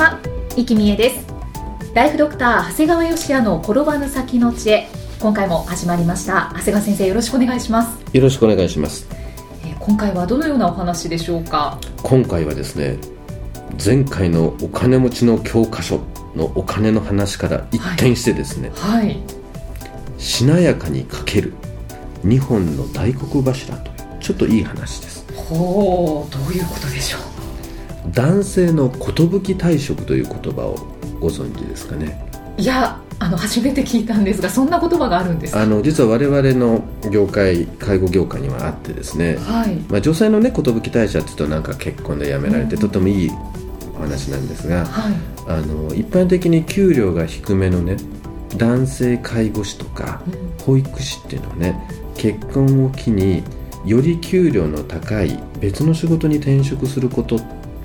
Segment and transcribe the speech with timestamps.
[0.00, 0.18] は、
[0.56, 1.26] 生きみえです。
[1.92, 4.88] ライフドクター長谷川芳也の転ばぬ先の知恵。
[5.20, 6.48] 今回も始まりました。
[6.54, 8.16] 長谷川先生よろしくお願いします。
[8.16, 9.06] よろしくお願いします。
[9.62, 11.78] えー今回はどのようなお話でしょうか？
[12.02, 12.96] 今回はですね
[13.84, 16.00] 前回のお金持ちの教科書
[16.34, 19.20] のお金の話から一転してですね、はい。
[20.16, 21.52] しなやかにかける
[22.22, 25.26] 日本の大黒柱とちょっといい話です。
[25.36, 27.20] ほうどういうことでしょう？
[28.08, 30.76] 男性の寿退職という言葉を
[31.20, 32.20] ご存知ですかね？
[32.56, 35.62] いやあの初めて聞いたんですがそんな言葉があるんですか？
[35.62, 39.74] あの実は我々の業界介護業界にはあってですね、はい。
[39.88, 43.30] まあ、女性のね寿退社っていうとなんか結婚で辞められて、うんとてもいい
[43.94, 45.14] お話なんですが、はい。
[45.46, 47.96] あの一般的に給料が低めのね
[48.56, 50.50] 男性介護士とかうん。
[50.64, 51.80] 保育士っていうのはね
[52.16, 53.42] 結婚を機に
[53.84, 57.40] より給料の高い別の仕事に転職すること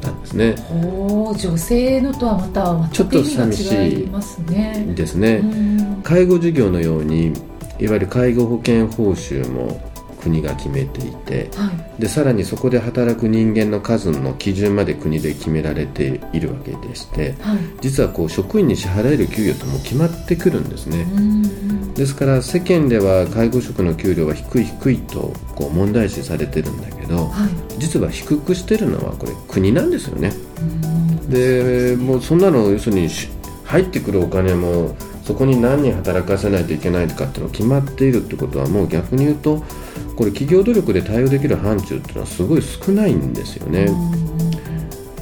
[0.06, 0.56] なんですね。
[0.70, 4.86] ほう女性のとはまたちょっと寂しい味が違いますね。
[4.96, 7.34] ですね、うん介護事業のように
[7.80, 9.82] いわゆる介護保険報酬も
[10.26, 12.02] 国が決めていてはい。
[12.02, 17.60] でさらにそこで働く人間の数の基準まで国で決められているわけでしてはい。
[17.82, 21.46] 実はこう職員に支払える給与とも決まってくるんですね、うん
[21.96, 27.50] ですから世間では介護職の給料は低い低いとこう問題視されてるんだけどはい。
[27.78, 30.34] 実は低くしてるのはこれ国なんですよね。
[30.60, 31.30] うん。
[31.30, 33.30] でもうそんなの要するにし
[33.64, 39.64] 入ってくるお金もそこに何人働かせないといけないとかっていうのが決まっているってことはもう逆に言うと
[40.16, 43.90] これ企業努力で対応できる範疇っていうのはすごい少ないんですよね。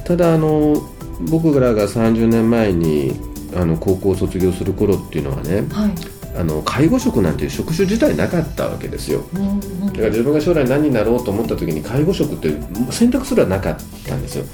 [0.04, 0.82] ただあの
[1.30, 3.18] 僕らが30年前に
[3.56, 6.14] あの高校を卒業する頃っていうのはねはい。
[6.36, 9.22] あの介護職なんていう職種自体なかったわけですよ。
[9.34, 12.50] うんだから自分が将来何になろうと思った時に介護職って
[12.90, 13.76] 選択すらなかっ
[14.06, 14.44] たんですよ。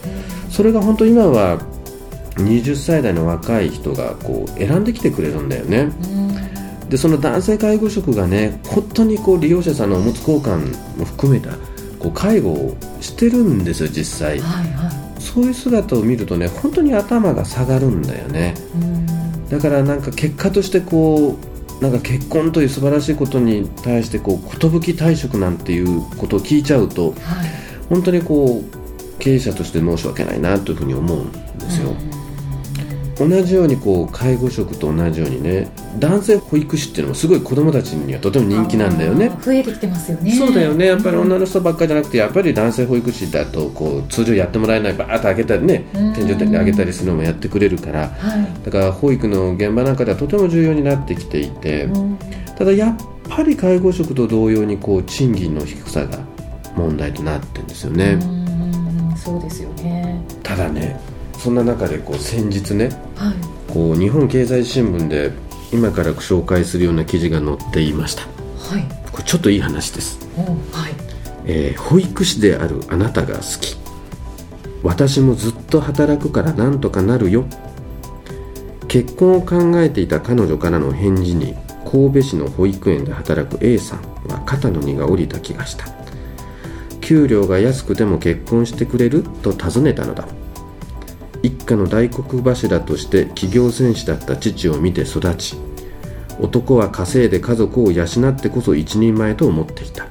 [0.50, 1.58] それが本当今は
[2.36, 5.90] 20歳代の若い人がこう選んできてくれるんだよね。
[6.14, 6.29] うん
[6.90, 11.52] でその男性介護職がね本当にこう利用者さんのおむつ交換も含めた
[11.98, 14.40] こう介護をしてるんですよ実際。
[14.40, 18.54] はいはそういう姿を見るとね本当に頭が下がるんだよね。
[19.48, 21.38] だからなんか結果としてこ
[21.80, 27.16] うなんか結婚という素晴らしいことに対してこう寿退職なんていうことを聞いちゃうとはい。
[27.88, 31.94] 本当にこう経営者として申し訳ないなというふうに思うんですよ、
[33.18, 35.68] 同じようにこう介護職と同じようにね
[35.98, 39.30] 男性保育士っていうのもすごい子供たちにはとても人気なんだよね。
[39.40, 40.32] 増えてきてますよね。
[40.32, 40.86] そうだよね。
[40.86, 46.12] やっぱり女の人ばっかりじゃなくてやっぱり男性保育士だとこう通常やってもらえないバーッと開けたりねうん。
[46.14, 48.08] 天井に上げたりするのもやってくれるから。
[48.08, 48.64] はい。
[48.64, 52.18] だから保育の現場なんかではとても重要になってきていてうん。
[52.56, 52.96] ただやっ
[53.28, 56.18] ぱり介護職と同様にこう賃金の低さが
[56.76, 58.40] 問題となってるんですよね、うん
[59.16, 60.22] そうですよね。
[60.42, 60.98] ただね
[61.38, 63.72] そんな中でこう先日ねはい。
[63.72, 65.30] こう日本経済新聞で
[65.72, 68.22] 今からご紹介するような記事が載っていました。
[68.22, 68.82] はい。
[69.12, 70.92] これちょっといい話です、おはい。
[71.46, 73.76] えー保育士であるあなたが好き。
[74.82, 77.44] 私もずっと働くからなんとかなるよ。
[78.88, 81.54] 結婚を考えていた彼女からの返事に
[81.90, 85.86] 神戸市の保育園で働く A さんは肩の荷が下りた気がした。
[87.00, 89.22] 給料が安くても結婚してくれる？
[89.42, 90.26] と尋ねたのだ
[91.42, 95.56] 一家の大黒柱として企業戦士だった父を見て育ち
[96.40, 100.06] 男は稼いで家族を養ってこそ一人前と思っていた。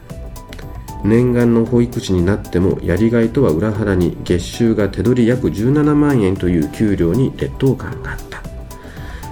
[1.04, 8.44] 念願の保育士になってもやりがいとは裏腹に月収が手取り約17万円という給料に劣等感があった。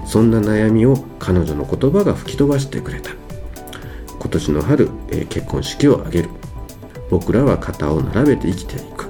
[0.06, 3.12] そんな悩みを彼女の言葉が吹き飛ばしてくれた。
[4.20, 6.30] 今年の春、えー結婚式を挙げる。
[7.10, 9.08] 僕らは肩を並べて生きていく。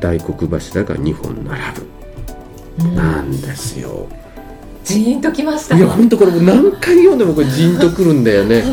[0.00, 1.86] 大黒柱が2本並ぶ、
[2.94, 4.08] なんですよ。
[4.84, 5.76] ジーンときました。
[5.76, 8.64] いや本当これ何回読んでもこれジーンとくるんだよね。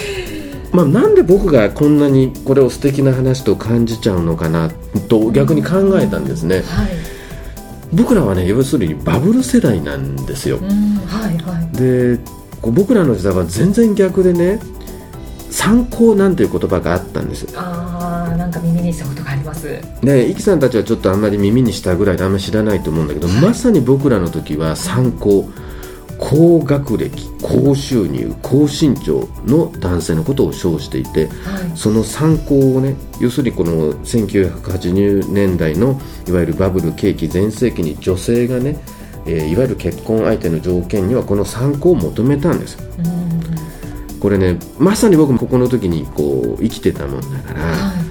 [0.72, 4.70] まあなんで僕がこんなにこれを素敵な話と感じちゃうのかな
[5.08, 6.56] と逆に考えたんですね。
[6.56, 6.88] はい。
[7.92, 10.56] 僕らはね要するにバブル世代なんですよ。
[10.56, 10.68] うん。
[11.06, 11.76] はいはい。
[11.76, 12.18] で
[12.62, 14.60] 僕らの時代は全然逆でね
[15.50, 17.46] 参考なんていう言葉があったんです。
[17.54, 17.91] ああなんか
[18.62, 19.80] 耳にしたことがあります。
[20.02, 25.48] でイキさんたちはちょっとあんまり耳にしたぐらいであんまり知らないと思うんだけど、まさに僕らの時は参考
[26.18, 31.76] 高学歴高収入高身長の男性のことを称していて、はい。
[31.76, 38.78] その参考をね要するにこの1980年代のいわゆるバブル景気全盛期に女性がね、
[39.26, 42.78] えーいわゆる結婚相手の条件にはこの参考を求めたんです。
[42.98, 44.20] うん。
[44.20, 48.01] これねまさに僕もここの時にこう生きてたもんだから、は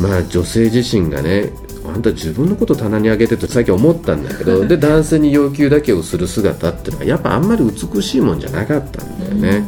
[0.00, 1.50] まあ女性自身がね
[1.86, 9.64] あんた自分のこと棚に上げてと最近思ったんだけどで男性に要求だけをする姿っていうのはやっぱあんまり美しいもんじゃなかったんだよね、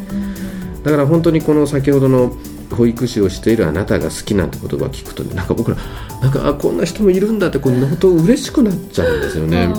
[0.83, 2.33] だから本当にこの先ほどの
[2.71, 5.77] 保育士をしているあなたが好きなんて言葉を聞くとねなんか僕ら
[6.21, 9.73] なんかあこんな人もいるんだってこう本当嬉しくなっちゃうんですよいね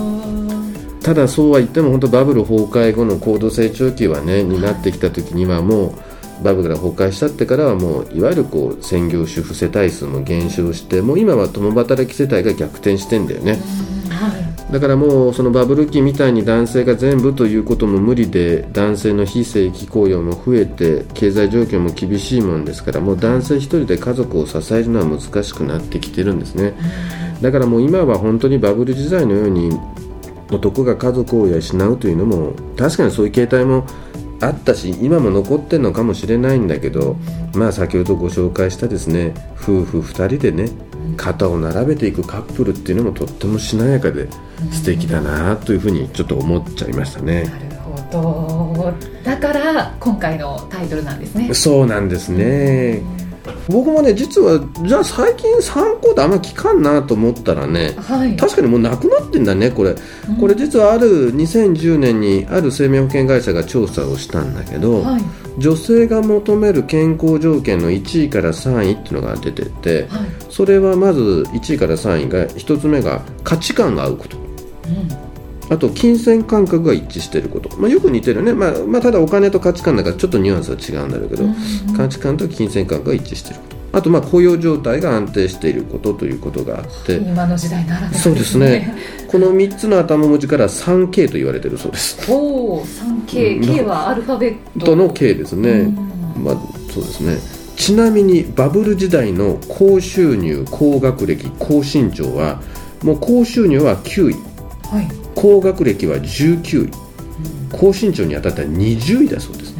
[1.02, 6.09] ただそうは言っても本当バブル崩壊後の高度成長期はねになってきた時にはもう
[6.42, 13.58] バブルが崩壊したってからはもういわゆるこう専業主婦世帯数も減少してもう今は共働き世帯が逆転してんだよね。
[14.10, 14.72] はい。
[14.72, 26.74] だからもうそのバブル期みたいに男性が全部ということも無理で男性の非正規雇用も増えて経済状況も厳しいもんですからもう男性一人で家族を支えるのは難しくなってきてるんですね。
[27.42, 29.70] だからもう今は本当にバブル時代のように
[30.52, 33.86] 男が家族を養うというのも確かにそういう形態も
[34.40, 37.16] あったし今も残ってるのかもしれないんだけど
[37.54, 40.70] まあ先ほどご紹介したですね夫婦2人でね
[41.16, 44.28] 肩を並べていくカップルっていうのもとってもしなやかで
[44.72, 47.44] 素敵だなというふうにちょっと思っちゃいましたね。
[47.44, 48.94] なるほど。
[49.24, 51.52] だから今回のタイトルなんですね。
[51.54, 53.02] そうなんですね
[53.70, 58.36] 僕もね実はじゃあ最近参考ってあんま聞かんなと思ったらねはい。
[58.36, 59.94] 確かにもうなくなってんだねこれ。
[60.38, 65.22] これ実はある2010年にある生命保険会社が調査をしたんだけど、はい。
[65.58, 70.20] 女性が求める健康条件の1位から3位っていうのが出ててはい。
[70.48, 71.20] それはまず
[71.52, 74.36] 1位から3位が1つ目が価値観が合うこと
[75.70, 81.44] あと金銭感覚が一致していること、まあ、よく似てるね、まあまあ、ただお金と価値観だからちょっとニュアンスは違うんだろうけど、
[81.96, 83.80] 価値観と金銭感覚が一致していること。
[83.92, 87.16] あとまあ雇用状態が安定していることということがあって。
[87.16, 88.94] 今の時代ならではそうですね。
[89.28, 92.30] この3つの頭文字から 3K と言われているそうです。
[92.30, 93.76] おお 3K、うん。
[93.76, 94.86] K はアルファベット。
[94.86, 95.92] との K ですね、
[96.36, 96.54] まあ
[96.92, 97.38] そうですね。
[97.76, 102.60] ちなみにバブル時代の高収入高学歴高身長は
[103.02, 104.34] もう高収入は9位。
[104.88, 107.10] はい高学歴は19位。
[107.72, 109.74] 高身長に当たったら20位だそうです。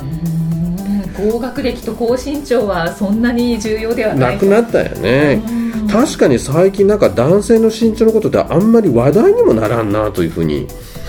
[1.17, 5.43] 高学歴と高身長はそんなに重要ではなないくなったよね。
[5.47, 5.89] うん。
[5.89, 10.67] 確かに最近なんか男性の身長のことってあんまり話題にもならんなというふうに。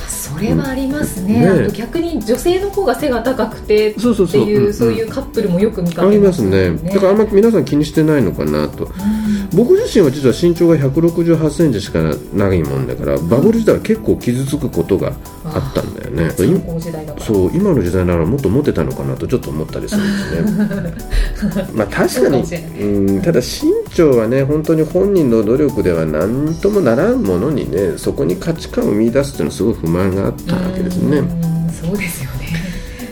[0.07, 4.43] それはありますね,、ねあと逆に女性の方が背が高くてそうそうそう。
[4.43, 6.71] っていううんそういうカップルもよく見かありまけますすね。
[6.93, 8.89] だからあんまり皆さん気にしてないのかなと
[9.53, 11.99] 僕自身は実は身長が1 6 8センチしか
[12.33, 15.13] ないもんだからバブル時代は結構傷つくことが
[15.43, 16.29] あったんだよね。
[16.31, 17.25] 参考時代だから。
[17.25, 20.75] そう今の時代ならもっとモテたのかなとちょっと思ったりするんで
[21.41, 21.67] すね。
[21.75, 31.17] まあ確かにそうんただ身長はね本当に本人の努力では何ともならんものにねそこに価値観を見出すっていうのはすごい不満があったわけですね。
[31.17, 32.40] うんそうですよね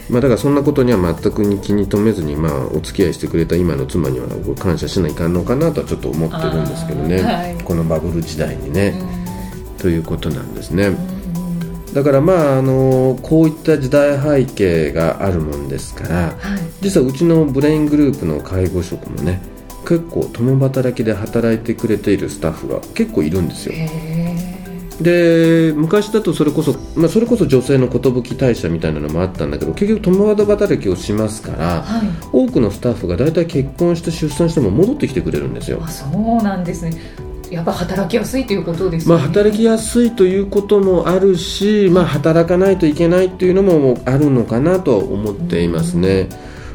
[0.09, 4.27] まあだからそんなことには全く気に留めずにまあお付き合いしてくれた今の妻には
[4.57, 7.63] 感謝しないかんのかなとはちょっと思ってるんですけどね、はい。
[7.63, 8.99] このバブル時代にね、
[9.77, 10.95] うということなんですね、
[11.93, 16.35] だからまああのこういった時代背景があるもんですからはい。
[16.81, 19.41] 実はうちのブレイングループの介護職もね
[19.87, 23.73] 結構共働きで働いてくれているスタッフが結構いるんですよ
[25.01, 32.09] で昔だとそれこそ、まあ、それこそ女性の寿退社みたいなのもあったんだけど結局共働きをしますからはい。
[32.31, 35.79] 多くのスタッフが大体結婚して出産しても戻ってきてくれるんですよ。
[35.81, 36.97] あそうなんですね。
[37.49, 46.29] やっぱ働きやすいということですよね、まあ、働きやすいということもあるし、まあ、働かないといけないっていうのもあるのかなとは思っていますね。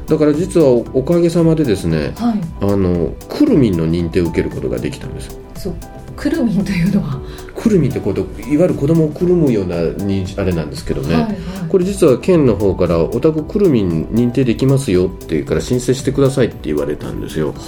[0.08, 2.40] だから実はおかげさまでですねはい。
[2.60, 5.74] あのくるみんの認定を受けることができたんですそう。
[6.16, 7.20] くるみんというのは、
[7.64, 11.36] くるみってこといわゆる子供をくるむような認知あれなんですけどね、はいはい。
[11.70, 17.52] これ実は県の方からお宅くるみん認定できますよって言うから申請してくださいって言われたんですよ。
[17.52, 17.58] はい。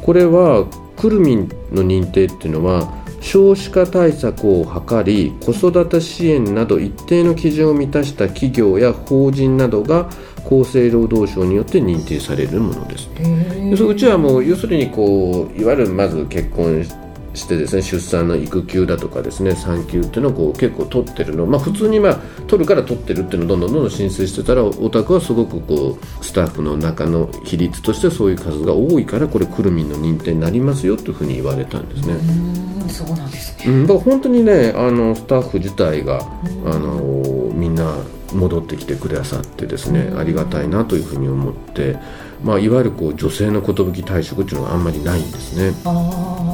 [0.00, 0.66] これは
[0.96, 10.08] くるみんの認定っていうのは少子化対策を図り子育て支援など一定の基準を満たした企業や法人などが
[10.46, 13.08] 厚生労働省によって認定されるものです。
[13.16, 32.14] へえでそううちはもう要するにこういわゆるまず結婚してですね出産の育休だとかですね産休っていうのをこう結構取ってるのまあ普通にまあ取るから取ってるっていうのをどんどんどんどん申請してたらお宅はすごくこうスタッフの中の比率としてそういう数が多いからこれくるみんの認定になりますよというふうに言われたんですね。
[32.14, 36.20] うんそうなんですね、うん、だから本当にねあのスタッフ自体が
[36.66, 37.94] あのみんな
[38.32, 41.96] 戻ってきてくださってですねありがたいなというふうに思って。
[42.42, 45.74] まあ、いわゆるこう女性の寿退職っていうのがあんまりないんですね。
[45.84, 46.49] あ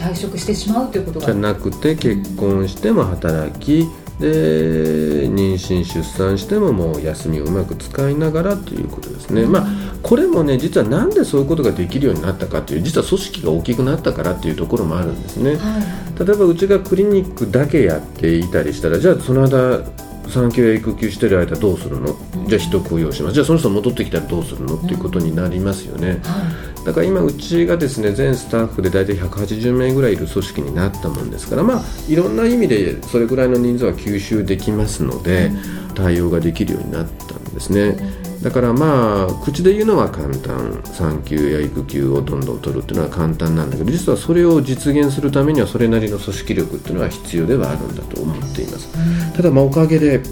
[0.00, 1.26] 退職してしまうということが。
[1.26, 3.86] じゃなくて結婚しても働き
[4.18, 9.66] で妊娠出産してももう休みをうまく使いながらということですね、まあ
[10.02, 16.26] これもね実はなんでそういうことができるようになったかという実は組織が大きくなったからっていうところもあるんですね、はい。
[16.26, 19.84] 例えばうちがクリニックだけやっていたりしたらじゃあその間
[20.28, 22.14] 産休や育休してる間どうするの？
[22.46, 23.34] じゃあ人雇用します。
[23.34, 24.76] じゃあその人戻ってきたらどうするの？
[24.76, 35.50] っていうことになりますよね、はだから今うちがですね全スタッフで大体180名ぐらいいる組織になったもんですからまあいろんな意味でそれぐらいの人数は吸収できますので
[35.94, 38.20] 対応ができるようになったんですね。
[38.42, 48.88] だからまあ口で言うのは簡単産休や育休をどんどん取るっていうのは簡単なんだけど実はそれを実現するためにはそれなりの組織力っていうのは必要ではあるんだと思っています。
[49.36, 50.22] ただまあおかげで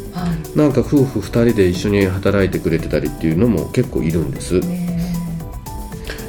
[0.57, 4.59] なんか夫婦2人で一緒に働いてくれてたりっていうのも結構いるんです。
[4.61, 4.88] ね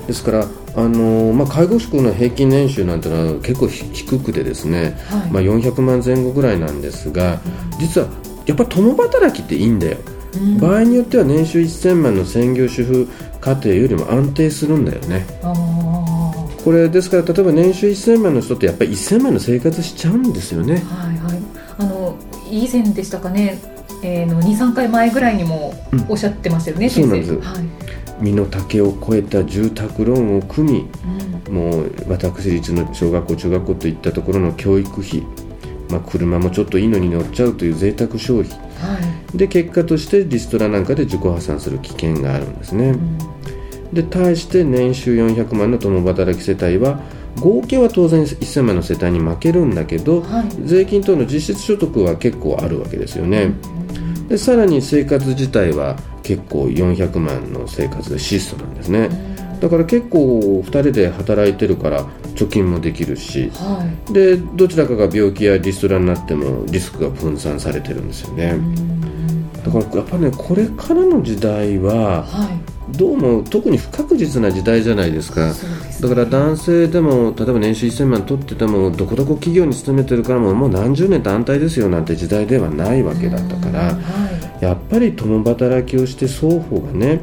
[0.09, 5.31] ですから、あのーまあ、介護職の平均年収なんてのは結構ひ低くてですね、はい。
[5.31, 7.39] まあ、400万前後ぐらいなんですが
[7.79, 8.07] 実は
[8.47, 9.97] やっぱり共働きっていいんだよ、
[10.59, 13.07] 場合によっては年収1000万の専業主婦
[13.39, 15.27] 家庭よりも安定するんだよね。
[16.65, 20.83] これですから例えば年収1000万の人ってやっぱり1000万の生活しちゃうんですよね。
[20.87, 21.41] はいはい。
[21.77, 22.17] あの
[22.49, 23.59] 以前でしたかね、
[24.01, 26.05] えー、の23回前ぐらいにもうん。
[26.09, 27.88] おっしゃってましたよね、そう先なんです生はい
[28.21, 30.87] 身の丈を超えた住宅ローンを組み
[31.47, 31.53] うん。
[31.53, 35.21] もう私立の小学校中学校といったところの教育費、
[35.89, 38.57] まあ、車もちょっといいのに乗っちゃうという贅沢消費。
[38.57, 38.99] は
[39.33, 39.37] い。
[39.37, 43.17] で結果としてリストラなんかで自己破産する危険があるんですね、うん。
[43.93, 46.99] で対して年収400万の共働き世帯は
[47.39, 50.49] 合計は当然1000万の世帯に負けるんだけどはい。
[50.65, 53.53] 税金等の実質所得は結構あるわけですよね。
[54.27, 55.97] でさらに生活自体は
[56.29, 59.09] 結構400万の生活で質素なんですね。
[59.59, 62.05] だから結構2人で働いてるから
[62.35, 63.49] 貯金もできるし。
[63.55, 63.83] は
[64.13, 68.59] でどちらかが病気やリストラになってもリスクが分散されてるんですよね。
[69.65, 72.97] だからやっぱりねこれからの時代ははい。
[72.97, 75.51] どうも特に不確実な時代じゃないですか。
[76.01, 83.79] だから男性でも例えば年収1000万取っててもどこどこ企業に勤めてるからもうもう何十年と安泰ですよなんて時代ではないわけだったから。
[83.95, 87.21] はやっぱり共働きをして双方がね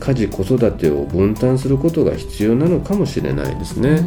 [0.00, 4.00] 家事子育てを分担することが必要なのかもしれないですね。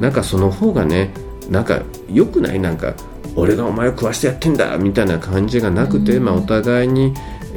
[0.00, 1.10] なんかその方がね
[1.48, 2.60] なんか良くない？
[2.60, 2.94] なんか
[3.36, 4.76] 俺がお前を食わしてやってんだ！
[4.76, 7.14] みたいな感じがなくて、まあ、お互いに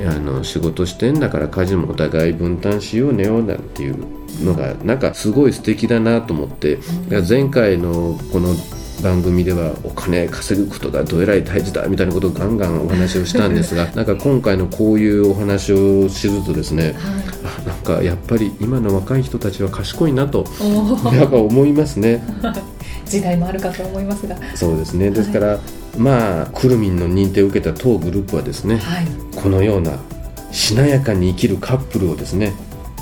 [0.07, 3.97] あの仕事してんだから家事もお互い分担しようねよなんていう
[4.43, 6.79] のがなんかすごい素敵だなと思って、
[7.27, 8.55] 前回のこの
[9.01, 16.95] 番組ではお金稼ぐことがどえらい大事だみたいなことをガンガンお話をしたんですがなんか今回のこういうお話を知るとですね
[17.43, 20.45] あなんかやっぱり今の若い人たちは賢いなと
[21.13, 22.23] やっぱ思いますね。
[23.05, 24.35] 時代もあるかと思いますが。
[24.55, 25.11] そうですね。
[25.11, 25.59] ですから、
[25.97, 29.07] まあくるみんの認定を受けた当グループはですねはい。
[29.35, 29.99] このような
[30.51, 32.53] しなやかに生きるカップルをですね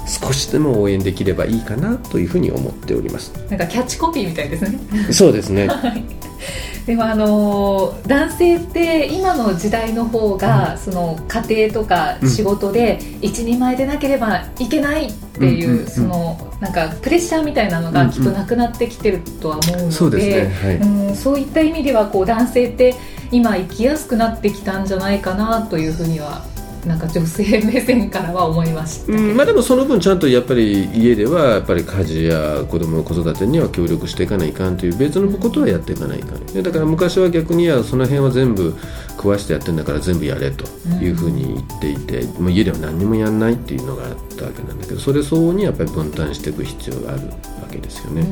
[0.07, 3.31] 少しでも応援できればいいかなというふうに思っております。
[3.49, 4.79] なんかキャッチコピーみたいですね。
[5.13, 5.69] そうですね。
[6.85, 15.87] でもあのー男性って今の時代の方が、その家庭とか仕事で一人前でなければいけないっていう、うんうんうん。
[15.87, 20.53] そのなんかプレッシャーみたいなのがきっとなくなってきてるとは思うので、そうですね。
[20.63, 20.75] はい。
[20.77, 22.95] うんそういった意味ではこう男性って
[23.31, 26.43] 今生きやすくなってきたんじゃないかなというふうには
[26.85, 36.45] なんか女性目線からは思いました、うんまあ、でもその分ちゃんとやっぱり家ではやっぱり家事や子供の子育てには協力していかないかんという別のことはやっていかないかん。
[36.47, 38.75] でだから昔は逆にはその辺は全部
[39.21, 40.65] 食わしてやってんだから全部やれと
[40.99, 47.35] いうふうに言っていて、もう家では何にもやんないっていうのがあったわけなんだけどそれ相応にやっぱり分担していく必要があるわ
[47.69, 48.25] けですよね。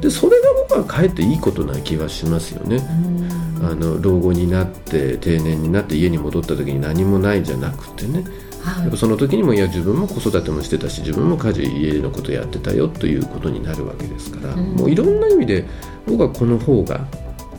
[0.00, 2.80] でそれが僕はかえっていいことな気がしますよね。
[3.60, 8.22] あの老後になって定年になって家に戻った時に何もないじゃなくてね。
[8.62, 8.82] はい。
[8.82, 14.76] やっぱその時にもいや自分も子育てもしてたし自分も家事家のことやってたよということになるわけですから、うん。
[14.76, 15.64] もういろんな意味で
[16.06, 17.08] 僕はこの方が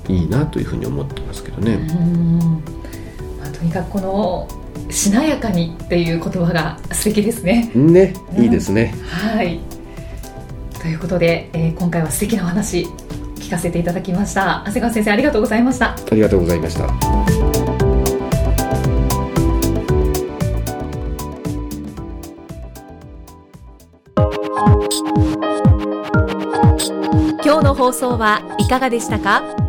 [0.10, 1.74] いいなというふうに思ってますけどね。
[1.74, 2.40] うん。
[3.40, 4.48] まあ、とにかくこの
[4.90, 7.72] しなやかにっていう言葉が 素敵ですね。
[7.76, 8.44] ねうん。
[8.44, 8.94] いいですね。
[9.08, 9.60] はい。
[10.82, 12.88] ということで、えー今回は素敵なお話
[13.38, 14.64] 聞聞かせていただきました。
[14.66, 15.88] 長谷川先生ありがとうございました。
[15.90, 17.90] ありがとうございました。
[27.44, 29.69] 今日の放送はいかがでしたか？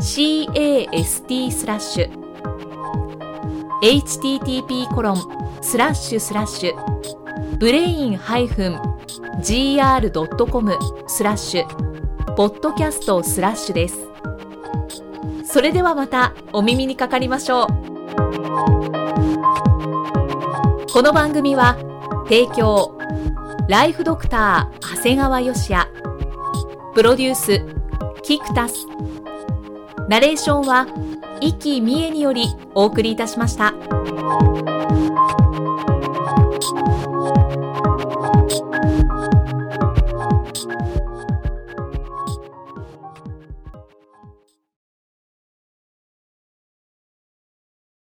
[0.00, 2.10] cast スラッシュ
[3.82, 5.18] http コロン
[5.60, 8.66] スラッシュスラッシュ brain -gr.com
[11.06, 14.08] スラッシュポッドキャストスラッシュです。
[15.44, 17.66] それではまたお耳にかかりましょう。
[20.90, 21.76] この番組は
[22.24, 22.96] 提供
[23.68, 25.90] ライフドクター長谷川芳也。
[26.94, 27.60] プロデュース
[28.22, 28.86] キクタス。
[30.10, 30.88] ナレーションは
[31.40, 33.72] 生きみえによりお送りいたしました。